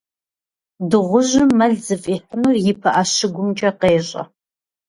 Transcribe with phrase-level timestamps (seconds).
[0.89, 4.23] Дыгъужьым мэл зыфӏихьынур и пыӏэ щыгумкӏэ къещӏэ.